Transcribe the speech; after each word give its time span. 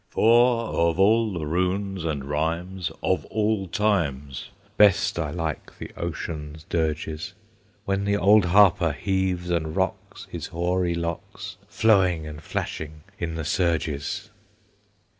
"For 0.09 0.65
of 0.89 0.99
all 0.99 1.31
the 1.31 1.45
runes 1.45 2.05
and 2.05 2.25
rhymes 2.25 2.91
Of 3.03 3.23
all 3.25 3.67
times, 3.67 4.49
Best 4.75 5.19
I 5.19 5.29
like 5.29 5.77
the 5.77 5.91
ocean's 5.95 6.63
dirges, 6.63 7.33
When 7.85 8.05
the 8.05 8.17
old 8.17 8.45
harper 8.45 8.93
heaves 8.93 9.51
and 9.51 9.75
rocks, 9.75 10.25
His 10.31 10.47
hoary 10.47 10.95
locks 10.95 11.57
Flowing 11.67 12.25
and 12.25 12.41
flashing 12.41 13.03
in 13.19 13.35
the 13.35 13.45
surges!" 13.45 14.31